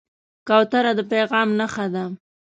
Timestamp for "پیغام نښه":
1.11-1.85